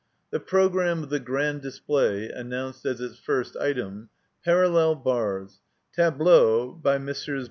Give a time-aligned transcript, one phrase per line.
[0.31, 4.09] The progranmie of the Grand Display announced as its first item:
[4.43, 5.59] PARALLEL BARS
[5.93, 7.39] Tableau by Messes.